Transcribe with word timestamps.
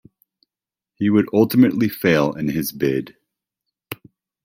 He 0.95 1.11
would 1.11 1.27
ultimately 1.31 1.87
fail 1.87 2.33
in 2.33 2.47
his 2.47 2.71
bid. 2.71 3.17